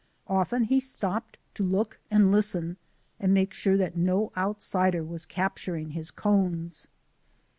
[0.25, 2.77] Often he stopped to look and listen
[3.19, 6.87] and make sure that no outsider was capturing his cones.